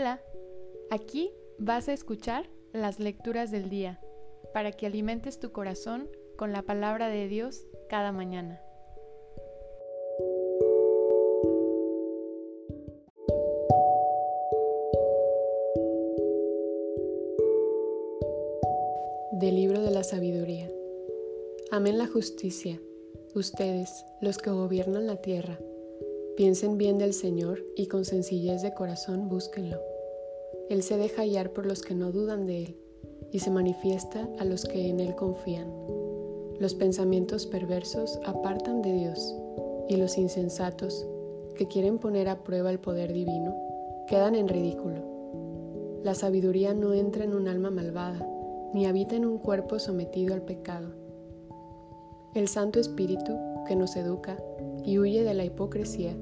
[0.00, 0.22] Hola,
[0.90, 3.98] aquí vas a escuchar las lecturas del día
[4.54, 8.62] para que alimentes tu corazón con la palabra de Dios cada mañana.
[19.32, 20.70] Del libro de la sabiduría.
[21.72, 22.80] Amén la justicia,
[23.34, 25.58] ustedes, los que gobiernan la tierra
[26.38, 29.87] Piensen bien del Señor y con sencillez de corazón búsquenlo.
[30.68, 32.76] Él se deja hallar por los que no dudan de Él
[33.32, 35.72] y se manifiesta a los que en Él confían.
[36.58, 39.34] Los pensamientos perversos apartan de Dios
[39.88, 41.06] y los insensatos,
[41.54, 43.54] que quieren poner a prueba el poder divino,
[44.06, 45.02] quedan en ridículo.
[46.04, 48.26] La sabiduría no entra en un alma malvada,
[48.74, 50.90] ni habita en un cuerpo sometido al pecado.
[52.34, 54.36] El Santo Espíritu, que nos educa
[54.84, 56.14] y huye de la hipocresía,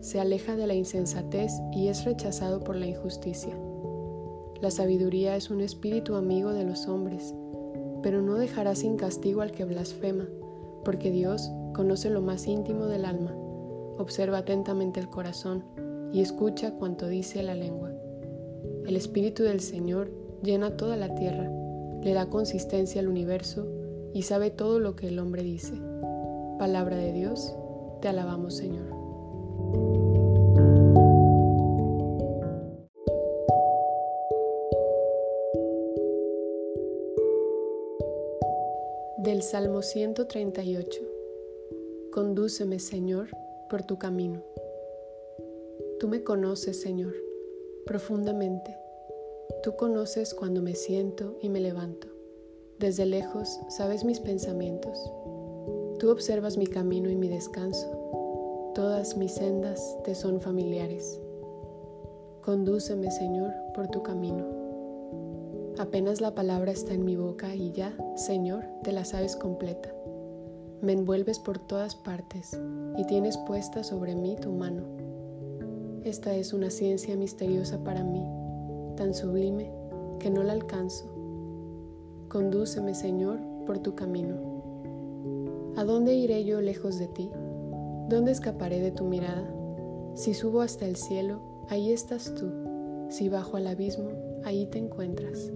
[0.00, 3.58] se aleja de la insensatez y es rechazado por la injusticia.
[4.60, 7.34] La sabiduría es un espíritu amigo de los hombres,
[8.02, 10.26] pero no dejará sin castigo al que blasfema,
[10.84, 13.32] porque Dios conoce lo más íntimo del alma,
[13.98, 15.64] observa atentamente el corazón
[16.12, 17.92] y escucha cuanto dice la lengua.
[18.84, 20.10] El Espíritu del Señor
[20.42, 21.50] llena toda la tierra,
[22.02, 23.66] le da consistencia al universo
[24.12, 25.74] y sabe todo lo que el hombre dice.
[26.58, 27.54] Palabra de Dios,
[28.00, 30.07] te alabamos Señor.
[39.18, 41.00] Del Salmo 138.
[42.12, 43.26] Condúceme, Señor,
[43.68, 44.44] por tu camino.
[45.98, 47.14] Tú me conoces, Señor,
[47.84, 48.78] profundamente.
[49.64, 52.06] Tú conoces cuando me siento y me levanto.
[52.78, 54.96] Desde lejos sabes mis pensamientos.
[55.98, 58.70] Tú observas mi camino y mi descanso.
[58.76, 61.20] Todas mis sendas te son familiares.
[62.42, 64.67] Condúceme, Señor, por tu camino.
[65.78, 69.88] Apenas la palabra está en mi boca y ya, Señor, te la sabes completa.
[70.82, 72.60] Me envuelves por todas partes
[72.96, 74.82] y tienes puesta sobre mí tu mano.
[76.02, 78.24] Esta es una ciencia misteriosa para mí,
[78.96, 79.70] tan sublime
[80.18, 81.14] que no la alcanzo.
[82.28, 84.34] Condúceme, Señor, por tu camino.
[85.76, 87.30] ¿A dónde iré yo lejos de ti?
[88.08, 89.48] ¿Dónde escaparé de tu mirada?
[90.16, 92.50] Si subo hasta el cielo, ahí estás tú.
[93.10, 94.10] Si bajo al abismo,
[94.42, 95.52] ahí te encuentras.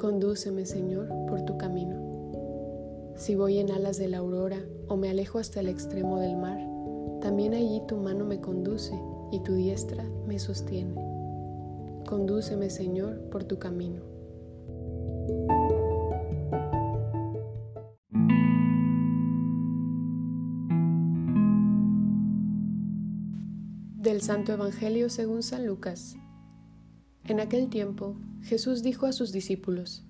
[0.00, 2.00] Condúceme, Señor, por tu camino.
[3.16, 4.56] Si voy en alas de la aurora
[4.88, 6.58] o me alejo hasta el extremo del mar,
[7.20, 8.98] también allí tu mano me conduce
[9.30, 10.94] y tu diestra me sostiene.
[12.06, 14.00] Condúceme, Señor, por tu camino.
[23.96, 26.16] Del Santo Evangelio según San Lucas.
[27.30, 30.04] En aquel tiempo, Jesús dijo a sus discípulos,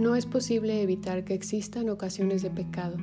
[0.00, 2.96] No es posible evitar que existan ocasiones de pecado,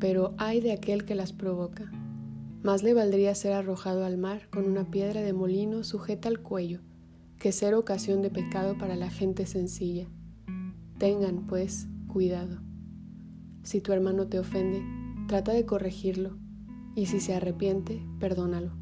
[0.00, 1.92] pero hay de aquel que las provoca.
[2.64, 6.80] Más le valdría ser arrojado al mar con una piedra de molino sujeta al cuello,
[7.38, 10.08] que ser ocasión de pecado para la gente sencilla.
[10.98, 12.60] Tengan, pues, cuidado.
[13.62, 14.82] Si tu hermano te ofende,
[15.28, 16.38] trata de corregirlo,
[16.96, 18.72] y si se arrepiente, perdónalo.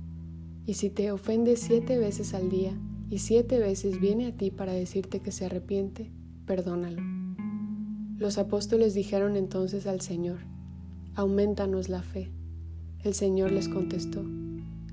[0.65, 2.75] Y si te ofende siete veces al día
[3.13, 6.11] y siete veces viene a ti para decirte que se arrepiente,
[6.47, 7.03] perdónalo.
[8.17, 10.39] Los apóstoles dijeron entonces al Señor,
[11.15, 12.33] aumentanos la fe.
[13.05, 14.25] El Señor les contestó,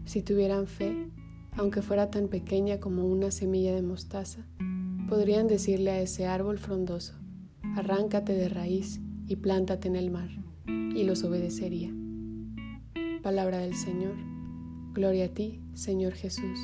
[0.04, 1.10] si tuvieran fe,
[1.54, 4.46] aunque fuera tan pequeña como una semilla de mostaza,
[5.08, 7.14] podrían decirle a ese árbol frondoso,
[7.78, 10.30] arráncate de raíz y plántate en el mar,
[10.68, 11.94] y los obedecería.
[13.24, 14.16] Palabra del Señor.
[14.94, 16.60] Gloria a ti, Señor Jesús.